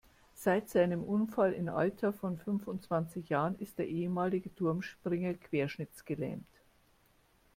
Seit 0.33 0.67
seinem 0.67 1.03
Unfall 1.03 1.53
im 1.53 1.69
Alter 1.69 2.11
von 2.11 2.39
fünfundzwanzig 2.39 3.29
Jahren 3.29 3.55
ist 3.59 3.77
der 3.77 3.87
ehemalige 3.87 4.51
Turmspringer 4.55 5.35
querschnittsgelähmt. 5.35 6.49